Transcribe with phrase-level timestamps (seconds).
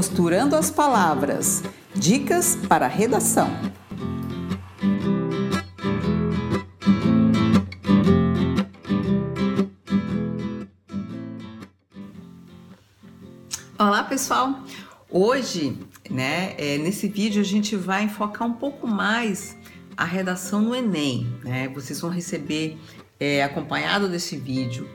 [0.00, 1.62] Costurando as palavras.
[1.94, 3.50] Dicas para redação.
[13.78, 14.64] Olá, pessoal.
[15.10, 19.54] Hoje, né, é, nesse vídeo a gente vai focar um pouco mais
[19.94, 21.30] a redação no Enem.
[21.44, 21.68] Né?
[21.68, 22.78] Vocês vão receber,
[23.18, 24.88] é, acompanhado desse vídeo,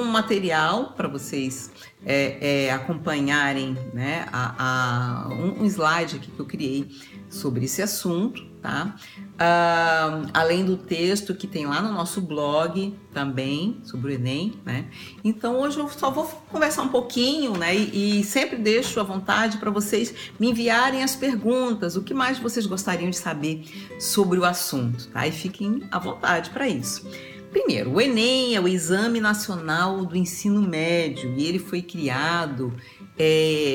[0.00, 1.70] um material para vocês
[2.04, 6.88] é, é, acompanharem né, a, a, um, slide aqui que eu criei
[7.28, 8.96] sobre esse assunto, tá?
[9.40, 14.86] Uh, além do texto que tem lá no nosso blog também sobre o Enem, né?
[15.22, 17.74] Então hoje eu só vou conversar um pouquinho, né?
[17.74, 22.38] E, e sempre deixo à vontade para vocês me enviarem as perguntas, o que mais
[22.38, 23.64] vocês gostariam de saber
[24.00, 25.26] sobre o assunto, tá?
[25.26, 27.08] E fiquem à vontade para isso.
[27.50, 32.72] Primeiro, o Enem é o Exame Nacional do Ensino Médio e ele foi criado,
[33.18, 33.24] é,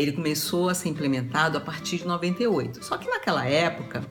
[0.02, 2.84] ele começou a ser implementado a partir de 98.
[2.86, 4.10] Só que naquela época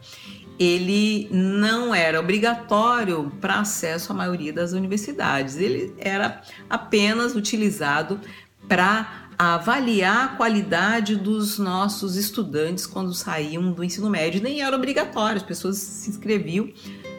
[0.59, 8.21] ele não era obrigatório para acesso à maioria das universidades, ele era apenas utilizado
[8.69, 14.43] para avaliar a qualidade dos nossos estudantes quando saíam do ensino médio.
[14.43, 16.69] Nem era obrigatório, as pessoas se inscreviam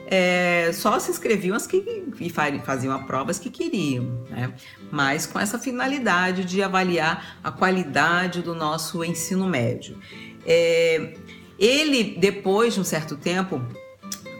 [0.07, 1.83] é, só se inscreviam as que
[2.19, 4.53] e faziam a provas que queriam, né?
[4.91, 9.97] mas com essa finalidade de avaliar a qualidade do nosso ensino médio.
[10.45, 11.13] É,
[11.57, 13.61] ele, depois de um certo tempo,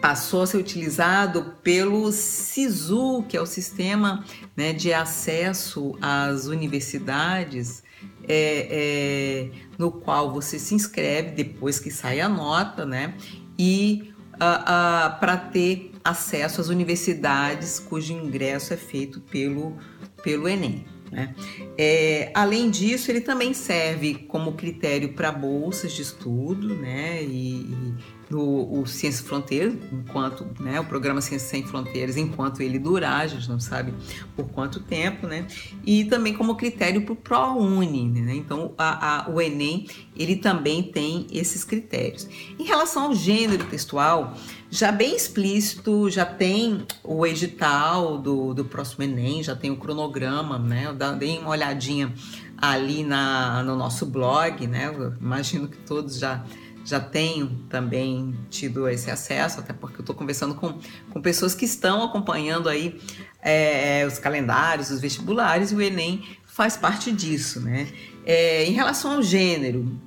[0.01, 4.23] passou a ser utilizado pelo SISU, que é o Sistema
[4.55, 7.83] né, de Acesso às Universidades,
[8.27, 9.49] é, é,
[9.79, 13.15] no qual você se inscreve depois que sai a nota, né?
[13.57, 19.77] E uh, uh, para ter acesso às universidades cujo ingresso é feito pelo,
[20.23, 20.85] pelo Enem.
[21.11, 21.33] Né?
[21.77, 27.23] É, além disso, ele também serve como critério para bolsas de estudo né?
[27.23, 27.95] e,
[28.29, 33.27] no o Ciência Fronteiras, enquanto né, o programa Ciência Sem Fronteiras, enquanto ele durar, a
[33.27, 33.93] gente não sabe
[34.35, 35.47] por quanto tempo, né?
[35.85, 38.35] E também como critério para o ProUni, né?
[38.35, 42.27] Então, a, a, o Enem, ele também tem esses critérios.
[42.57, 44.35] Em relação ao gênero textual,
[44.69, 50.57] já bem explícito, já tem o edital do, do próximo Enem, já tem o cronograma,
[50.57, 50.87] né?
[50.87, 52.13] Eu dei uma olhadinha
[52.57, 54.87] ali na, no nosso blog, né?
[54.87, 56.43] Eu imagino que todos já
[56.85, 60.77] já tenho também tido esse acesso, até porque eu estou conversando com,
[61.09, 63.01] com pessoas que estão acompanhando aí
[63.41, 67.87] é, os calendários, os vestibulares, e o Enem faz parte disso, né?
[68.23, 69.99] É, em relação ao gênero,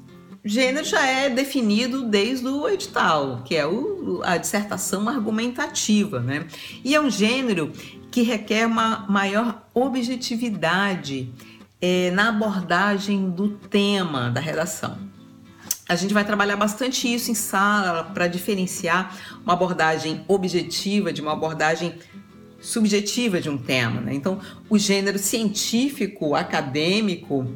[0.44, 6.46] gênero já é definido desde o edital, que é o, a dissertação argumentativa, né?
[6.84, 7.72] E é um gênero
[8.10, 11.32] que requer uma maior objetividade
[11.80, 15.07] é, na abordagem do tema da redação.
[15.88, 21.32] A gente vai trabalhar bastante isso em sala para diferenciar uma abordagem objetiva de uma
[21.32, 21.94] abordagem
[22.60, 24.00] subjetiva de um tema.
[24.02, 24.12] Né?
[24.14, 24.38] Então,
[24.68, 27.50] o gênero científico, acadêmico,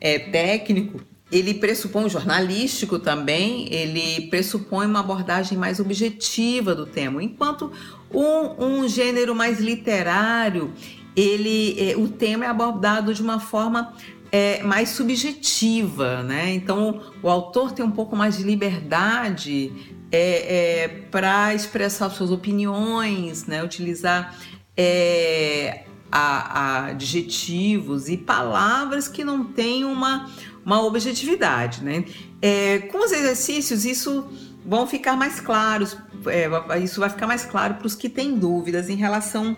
[0.00, 1.00] é, técnico,
[1.30, 7.72] ele pressupõe jornalístico também, ele pressupõe uma abordagem mais objetiva do tema, enquanto
[8.12, 10.72] um, um gênero mais literário,
[11.16, 13.94] ele, é, o tema é abordado de uma forma
[14.32, 16.54] é, mais subjetiva, né?
[16.54, 19.70] Então o autor tem um pouco mais de liberdade
[20.10, 23.62] é, é, para expressar suas opiniões, né?
[23.62, 24.34] Utilizar
[24.74, 30.30] é, a, a adjetivos e palavras que não têm uma,
[30.64, 32.06] uma objetividade, né?
[32.40, 34.26] É, com os exercícios isso
[34.64, 35.94] vão ficar mais claros,
[36.26, 39.54] é, isso vai ficar mais claro para os que têm dúvidas em relação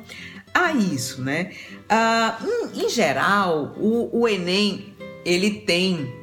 [0.55, 1.51] a isso, né?
[2.73, 4.95] Em, em, geral, o, o Enem
[5.25, 6.15] ele tem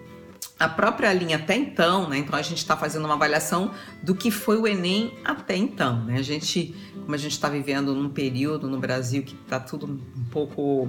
[0.57, 2.19] a própria linha até então, né?
[2.19, 6.17] Então a gente está fazendo uma avaliação do que foi o Enem até então, né?
[6.17, 10.23] A gente, como a gente está vivendo num período no Brasil que está tudo um
[10.31, 10.87] pouco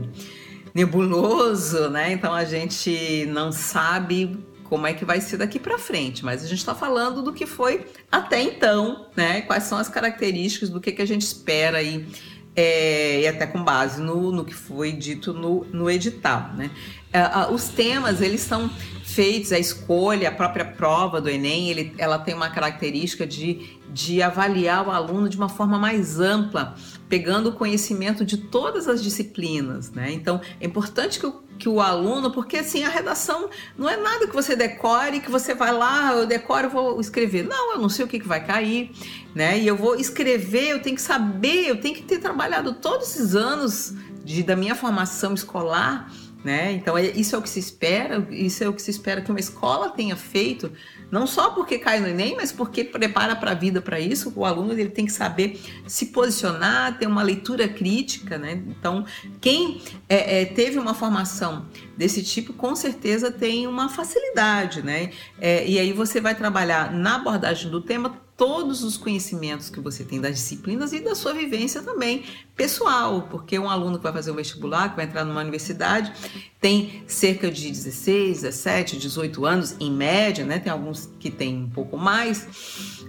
[0.75, 2.13] nebuloso, né?
[2.13, 6.47] Então a gente não sabe como é que vai ser daqui para frente, mas a
[6.47, 9.43] gente está falando do que foi até então, né?
[9.43, 12.07] Quais são as características do que, que a gente espera aí
[12.55, 16.51] é, e até com base no, no que foi dito no, no edital.
[16.55, 16.71] Né?
[17.13, 18.71] É, os temas, eles são
[19.05, 24.23] feitos, a escolha, a própria prova do Enem, ele, ela tem uma característica de, de
[24.23, 26.75] avaliar o aluno de uma forma mais ampla,
[27.09, 29.91] pegando o conhecimento de todas as disciplinas.
[29.91, 30.13] Né?
[30.13, 33.49] Então, é importante que o que o aluno, porque assim, a redação
[33.79, 37.45] não é nada que você decore, que você vai lá, eu decoro, vou escrever.
[37.45, 38.91] Não, eu não sei o que, que vai cair,
[39.33, 39.57] né?
[39.61, 43.37] E eu vou escrever, eu tenho que saber, eu tenho que ter trabalhado todos esses
[43.37, 43.95] anos
[44.25, 46.11] de, da minha formação escolar
[46.45, 46.73] né?
[46.73, 49.31] Então é, isso é o que se espera, isso é o que se espera que
[49.31, 50.73] uma escola tenha feito,
[51.13, 54.33] não só porque cai no Enem, mas porque prepara para a vida para isso.
[54.35, 58.63] O aluno ele tem que saber se posicionar, ter uma leitura crítica, né?
[58.67, 59.05] Então
[59.39, 61.67] quem é, é, teve uma formação
[61.99, 65.11] desse tipo, com certeza tem uma facilidade, né?
[65.39, 70.03] É, e aí você vai trabalhar na abordagem do tema todos os conhecimentos que você
[70.03, 72.25] tem das disciplinas e da sua vivência também
[72.57, 76.13] pessoal, porque um aluno que vai fazer o vestibular, que vai entrar numa universidade,
[76.61, 80.59] tem cerca de 16, 17, 18 anos em média, né?
[80.59, 82.49] Tem alguns que têm um pouco mais,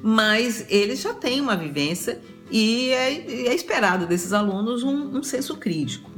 [0.04, 2.22] mas eles já têm uma vivência
[2.52, 6.12] e é, é esperado desses alunos um, um senso crítico.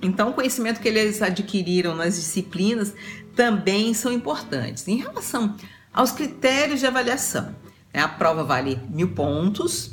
[0.00, 2.94] Então, o conhecimento que eles adquiriram nas disciplinas
[3.34, 4.86] também são importantes.
[4.86, 5.56] Em relação
[5.92, 7.60] aos critérios de avaliação?
[7.94, 9.92] A prova vale mil pontos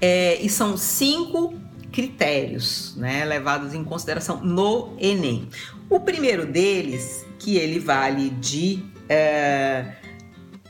[0.00, 1.54] é, e são cinco
[1.92, 5.48] critérios né, levados em consideração no Enem.
[5.90, 9.92] O primeiro deles, que ele vale de é,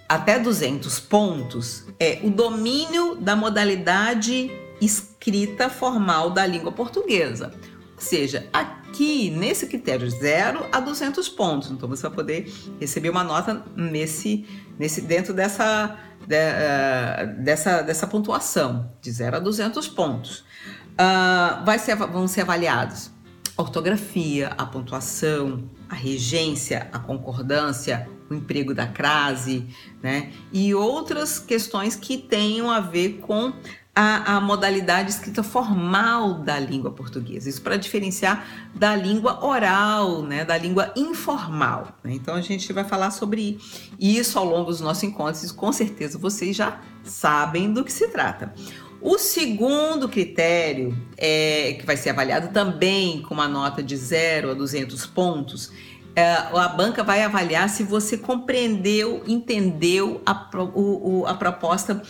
[0.09, 7.55] até 200 pontos, é o domínio da modalidade escrita formal da língua portuguesa.
[7.95, 11.71] Ou seja, aqui nesse critério 0 a 200 pontos.
[11.71, 14.45] Então você vai poder receber uma nota nesse,
[14.77, 15.97] nesse dentro dessa
[16.27, 20.45] de, uh, dessa, dessa pontuação, de 0 a 200 pontos.
[20.93, 23.11] Uh, vai ser, vão ser avaliados
[23.57, 29.67] a ortografia, a pontuação, a regência, a concordância, o emprego da crase,
[30.03, 30.33] né?
[30.53, 33.53] E outras questões que tenham a ver com
[33.95, 37.49] a, a, modalidade escrita formal da língua portuguesa.
[37.49, 41.99] Isso para diferenciar da língua oral, né, da língua informal.
[42.03, 42.15] Né?
[42.15, 43.59] Então a gente vai falar sobre
[44.01, 45.43] isso ao longo dos nossos encontros.
[45.45, 48.55] E com certeza vocês já sabem do que se trata.
[49.01, 54.55] O segundo critério, é, que vai ser avaliado também com uma nota de 0 a
[54.55, 55.73] 200 pontos,
[56.15, 62.03] é, a banca vai avaliar se você compreendeu, entendeu a, o, a proposta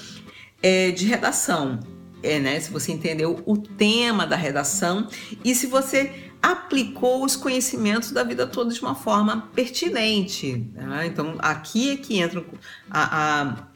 [0.63, 1.81] é, de redação,
[2.23, 2.61] é, né?
[2.61, 5.09] Se você entendeu o tema da redação
[5.45, 10.69] e se você aplicou os conhecimentos da vida toda de uma forma pertinente.
[10.75, 11.07] Né?
[11.07, 12.45] Então, aqui é que entram
[12.91, 13.67] a, a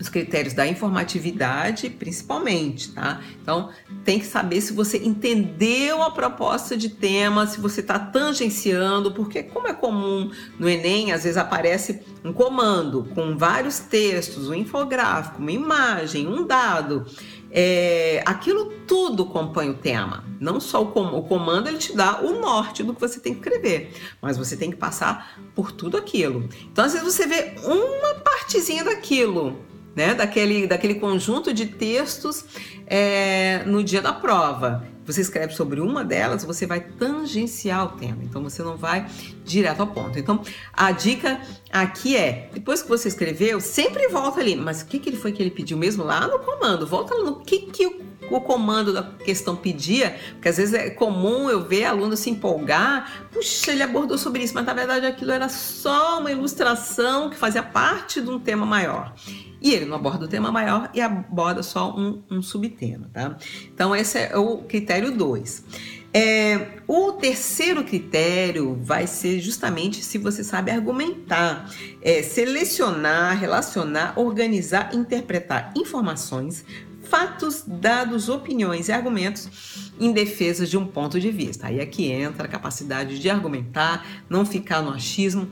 [0.00, 3.20] os critérios da informatividade, principalmente, tá?
[3.40, 3.70] Então,
[4.04, 9.42] tem que saber se você entendeu a proposta de tema, se você está tangenciando, porque
[9.42, 15.40] como é comum no Enem, às vezes aparece um comando com vários textos, um infográfico,
[15.40, 17.06] uma imagem, um dado.
[17.50, 20.24] É, aquilo tudo compõe o tema.
[20.38, 23.32] Não só o, com, o comando ele te dá o norte do que você tem
[23.32, 26.48] que escrever, mas você tem que passar por tudo aquilo.
[26.70, 29.65] Então, às vezes você vê uma partezinha daquilo
[29.96, 32.44] né, daquele, daquele conjunto de textos
[32.86, 34.86] é, no dia da prova.
[35.06, 39.06] Você escreve sobre uma delas, você vai tangenciar o tema, então você não vai
[39.44, 40.18] direto ao ponto.
[40.18, 41.40] Então, a dica
[41.72, 44.56] aqui é: depois que você escreveu, sempre volta ali.
[44.56, 46.86] Mas o que, que ele foi que ele pediu mesmo lá no comando?
[46.86, 51.48] Volta no que, que o o comando da questão pedia, porque às vezes é comum
[51.48, 55.48] eu ver aluno se empolgar, puxa, ele abordou sobre isso, mas na verdade aquilo era
[55.48, 59.14] só uma ilustração que fazia parte de um tema maior.
[59.60, 63.36] E ele não aborda o tema maior e aborda só um, um subtema, tá?
[63.72, 65.64] Então, esse é o critério 2.
[66.12, 71.70] É, o terceiro critério vai ser justamente se você sabe argumentar,
[72.00, 76.64] é, selecionar, relacionar, organizar, interpretar informações,
[77.02, 81.66] fatos, dados, opiniões e argumentos em defesa de um ponto de vista.
[81.66, 85.50] Aí é que entra a capacidade de argumentar, não ficar no achismo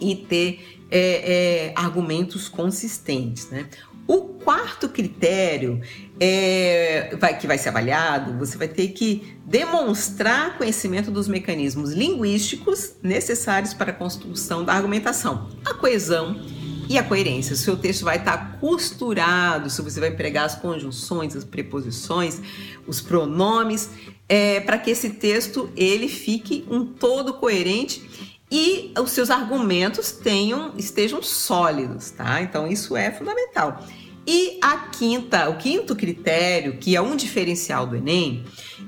[0.00, 3.48] e ter é, é, argumentos consistentes.
[3.48, 3.66] Né?
[4.06, 5.80] O quarto critério
[6.18, 12.94] é, vai, que vai ser avaliado, você vai ter que demonstrar conhecimento dos mecanismos linguísticos
[13.02, 16.40] necessários para a construção da argumentação, a coesão
[16.88, 17.54] e a coerência.
[17.54, 22.40] O seu texto vai estar costurado, se você vai empregar as conjunções, as preposições,
[22.88, 23.90] os pronomes,
[24.28, 30.72] é, para que esse texto ele fique um todo coerente e os seus argumentos tenham,
[30.76, 32.42] estejam sólidos, tá?
[32.42, 33.84] Então isso é fundamental.
[34.26, 38.44] E a quinta, o quinto critério, que é um diferencial do Enem,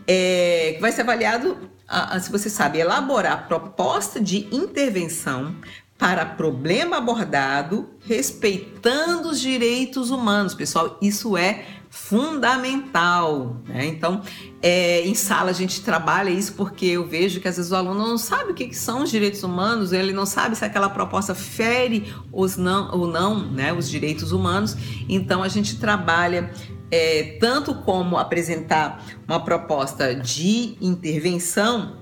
[0.07, 5.57] é, que vai ser avaliado, a, a, se você sabe, elaborar proposta de intervenção
[5.97, 10.55] para problema abordado, respeitando os direitos humanos.
[10.55, 13.59] Pessoal, isso é fundamental.
[13.69, 13.85] Né?
[13.85, 14.23] Então,
[14.63, 18.09] é, em sala a gente trabalha isso porque eu vejo que às vezes o aluno
[18.09, 21.35] não sabe o que, que são os direitos humanos, ele não sabe se aquela proposta
[21.35, 24.75] fere os não, ou não né, os direitos humanos.
[25.07, 26.51] Então, a gente trabalha
[26.91, 31.99] é, tanto como apresentar uma proposta de intervenção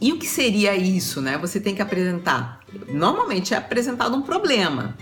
[0.00, 1.36] E o que seria isso, né?
[1.38, 2.60] Você tem que apresentar.
[2.88, 4.96] Normalmente é apresentado um problema.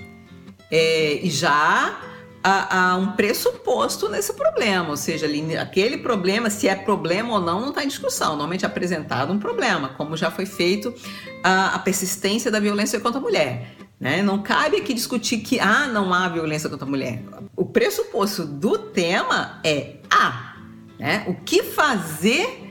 [0.71, 2.16] É, e já
[2.47, 7.41] há, há, um pressuposto nesse problema, ou seja, ali, aquele problema, se é problema ou
[7.41, 8.29] não, não está em discussão.
[8.31, 10.95] Normalmente é apresentado um problema, como já foi feito
[11.43, 13.75] a, a persistência da violência contra a mulher.
[13.99, 14.23] Né?
[14.23, 17.21] Não cabe aqui discutir que ah, não há violência contra a mulher.
[17.57, 20.29] O pressuposto do tema é há.
[20.29, 20.57] Ah,
[20.99, 21.25] né?
[21.27, 22.63] O que fazer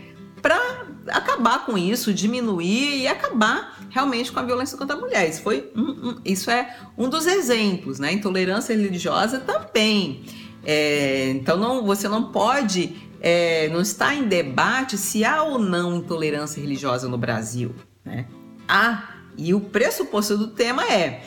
[0.41, 5.30] para acabar com isso, diminuir e acabar realmente com a violência contra a mulher.
[5.30, 7.98] Isso, foi um, um, isso é um dos exemplos.
[7.98, 8.12] Né?
[8.12, 10.25] Intolerância religiosa também.
[10.66, 15.96] É, então não, você não pode, é, não está em debate se há ou não
[15.96, 17.74] intolerância religiosa no Brasil.
[18.04, 18.25] Né?
[18.68, 21.24] Há e o pressuposto do tema é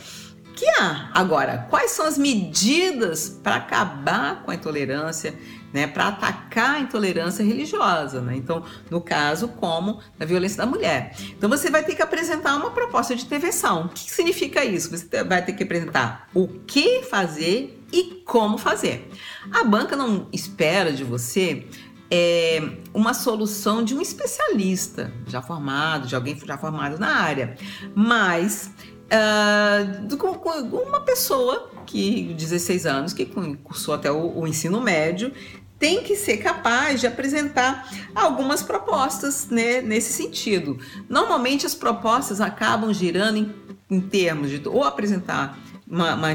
[0.54, 1.10] que há.
[1.14, 5.34] Agora, quais são as medidas para acabar com a intolerância,
[5.72, 8.36] né, para atacar a intolerância religiosa, né?
[8.36, 11.14] Então, no caso, como a violência da mulher.
[11.36, 13.86] Então, você vai ter que apresentar uma proposta de intervenção.
[13.86, 14.90] O que significa isso?
[14.90, 19.10] Você vai ter que apresentar o que fazer e como fazer.
[19.52, 21.66] A banca não espera de você
[22.10, 22.62] é,
[22.94, 27.56] uma solução de um especialista já formado, de alguém já formado na área,
[27.94, 28.72] mas
[29.08, 30.32] uh, com,
[30.78, 33.26] uma pessoa que 16 anos que
[33.62, 35.32] cursou até o, o ensino médio
[35.78, 40.78] tem que ser capaz de apresentar algumas propostas né, nesse sentido.
[41.08, 43.54] Normalmente as propostas acabam girando em,
[43.88, 45.58] em termos de ou apresentar
[45.88, 46.32] uma, uma,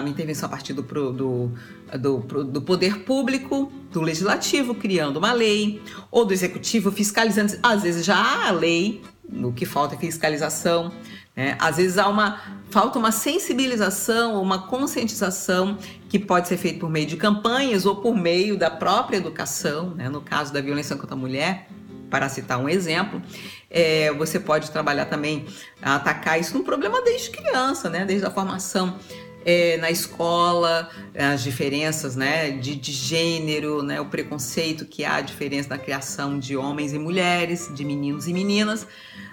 [0.00, 1.50] uma, intervenção a partir do, do,
[1.98, 7.58] do, do poder público, do legislativo, criando uma lei, ou do executivo fiscalizando.
[7.62, 10.92] Às vezes já há a lei, no que falta é fiscalização.
[11.34, 11.56] Né?
[11.58, 15.78] Às vezes há uma falta uma sensibilização, uma conscientização
[16.14, 20.08] que pode ser feita por meio de campanhas ou por meio da própria educação, né?
[20.08, 21.66] no caso da violência contra a mulher,
[22.08, 23.20] para citar um exemplo,
[23.68, 25.44] é, você pode trabalhar também,
[25.82, 28.04] atacar isso no problema desde criança, né?
[28.04, 28.96] desde a formação
[29.44, 35.20] é, na escola, as diferenças né, de, de, gênero, né, o preconceito que há, a
[35.20, 38.86] diferença na criação de homens e mulheres, de meninos e meninas.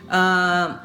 [0.10, 0.84] Ah,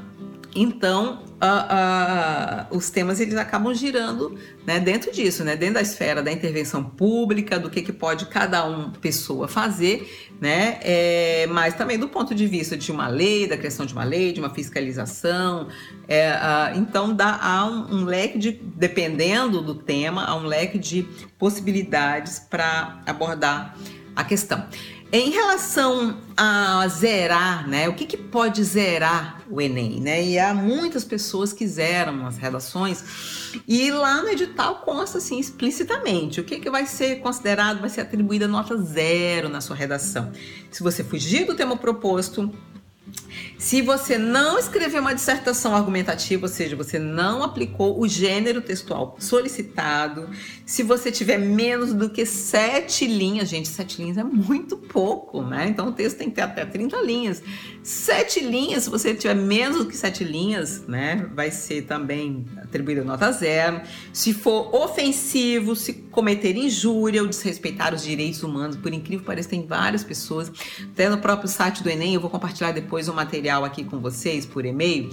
[0.55, 6.23] então, uh, uh, os temas eles acabam girando né, dentro disso, né, dentro da esfera
[6.23, 11.99] da intervenção pública, do que, que pode cada um pessoa fazer, né, é, mas também
[11.99, 15.69] do ponto de vista de uma lei, da criação de uma lei, de uma fiscalização.
[16.09, 20.79] É, uh, então, dá, há um, um, leque de, dependendo do tema, há um leque
[20.79, 21.03] de
[21.39, 23.77] possibilidades para abordar
[24.15, 24.67] a questão.
[25.13, 27.89] Em relação a zerar, né?
[27.89, 30.23] O que, que pode zerar o Enem, né?
[30.23, 36.41] E há muitas pessoas que zeram as redações e lá no edital consta assim explicitamente
[36.41, 40.33] o que, que vai ser considerado, vai ser atribuída nota zero na sua redação.
[40.71, 42.53] Se você fugir do tema proposto,
[43.59, 49.17] se você não escreveu uma dissertação argumentativa, ou seja, você não aplicou o gênero textual
[49.19, 50.29] solicitado,
[50.65, 55.69] se você tiver menos do que sete linhas, gente, sete linhas é muito pouco, né?
[55.69, 57.43] Então o texto tem que ter até 30 linhas.
[57.83, 63.05] Sete linhas, se você tiver menos do que sete linhas, né, vai ser também atribuída
[63.05, 63.81] nota zero.
[64.13, 69.51] Se for ofensivo, se cometer injúria ou desrespeitar os direitos humanos, por incrível que pareça,
[69.51, 70.51] tem várias pessoas,
[70.93, 74.47] até no próprio site do Enem, eu vou compartilhar depois um material aqui com vocês
[74.47, 75.11] por e-mail,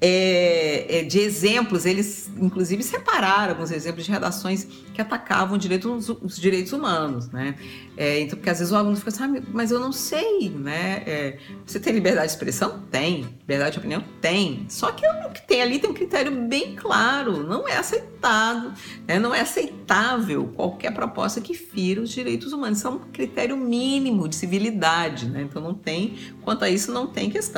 [0.00, 6.36] é, é, de exemplos, eles inclusive separaram alguns exemplos de redações que atacavam direitos, os
[6.36, 7.54] direitos humanos, né?
[7.96, 11.02] É, então, porque às vezes o aluno fica assim, ah, mas eu não sei, né?
[11.06, 12.82] É, você tem liberdade de expressão?
[12.90, 13.28] Tem.
[13.40, 14.02] Liberdade de opinião?
[14.20, 14.64] Tem.
[14.68, 18.72] Só que o que tem ali tem um critério bem claro, não é aceitado,
[19.06, 19.18] né?
[19.18, 22.78] não é aceitável qualquer proposta que fira os direitos humanos.
[22.78, 25.42] Isso é um critério mínimo de civilidade, né?
[25.42, 27.51] Então não tem, quanto a isso, não tem questão.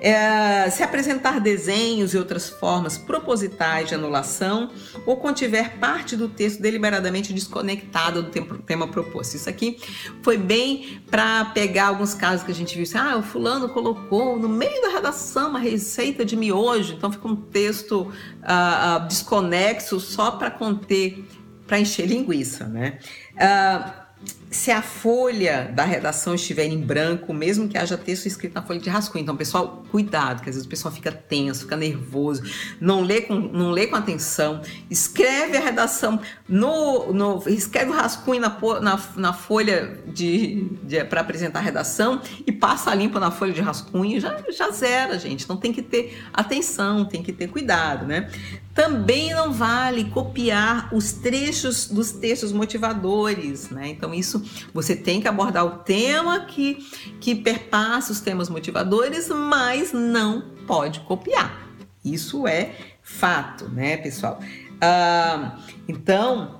[0.00, 4.70] É, se apresentar desenhos e outras formas propositais de anulação
[5.04, 9.34] ou contiver parte do texto deliberadamente desconectada do tema proposto.
[9.34, 9.78] Isso aqui
[10.22, 12.84] foi bem para pegar alguns casos que a gente viu.
[12.84, 17.26] Assim, ah, o fulano colocou no meio da redação uma receita de miojo, então fica
[17.26, 21.24] um texto ah, ah, desconexo só para conter,
[21.66, 22.98] para encher linguiça, né?
[23.36, 24.07] Ah,
[24.50, 28.80] se a folha da redação estiver em branco, mesmo que haja texto escrito na folha
[28.80, 29.22] de rascunho.
[29.22, 32.42] Então, pessoal, cuidado, que às vezes o pessoal fica tenso, fica nervoso,
[32.80, 38.40] não lê com, não lê com atenção, escreve a redação no, no escreve o rascunho
[38.40, 43.52] na, na, na folha de, de para apresentar a redação e passa limpo na folha
[43.52, 45.44] de rascunho, já, já zera, gente.
[45.44, 48.30] Então tem que ter atenção, tem que ter cuidado, né?
[48.78, 53.88] Também não vale copiar os trechos dos textos motivadores, né?
[53.88, 54.40] Então, isso
[54.72, 56.76] você tem que abordar o tema que,
[57.20, 61.66] que perpassa os temas motivadores, mas não pode copiar.
[62.04, 62.70] Isso é
[63.02, 64.38] fato, né, pessoal?
[64.40, 66.57] Uh, então,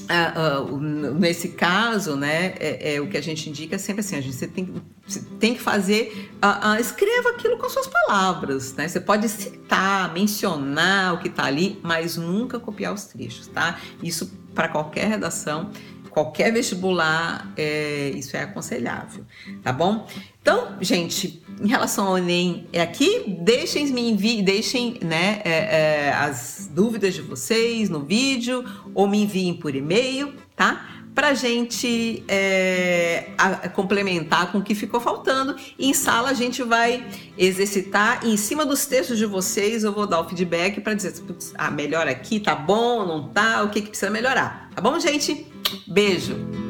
[0.00, 0.80] Uh, uh,
[1.14, 4.48] nesse caso, né, é, é, o que a gente indica sempre assim, a gente você
[4.48, 4.74] tem,
[5.06, 8.88] você tem que fazer, uh, escreva aquilo com suas palavras, né?
[8.88, 13.78] Você pode citar, mencionar o que está ali, mas nunca copiar os trechos, tá?
[14.02, 15.70] Isso para qualquer redação
[16.14, 19.24] qualquer vestibular, é, isso é aconselhável,
[19.62, 20.06] tá bom?
[20.40, 23.24] Então, gente, em relação ao Enem, é aqui.
[23.40, 29.22] Deixem me envie, deixem né, é, é, as dúvidas de vocês no vídeo ou me
[29.22, 30.90] enviem por e-mail, tá?
[31.14, 35.56] Pra gente é, a, complementar com o que ficou faltando.
[35.78, 37.06] E em sala a gente vai
[37.38, 38.20] exercitar.
[38.24, 41.14] E em cima dos textos de vocês, eu vou dar o feedback para dizer:
[41.56, 44.68] ah, melhor aqui, tá bom, não tá, o que, que precisa melhorar.
[44.74, 45.53] Tá bom, gente?
[45.86, 46.63] Beijo!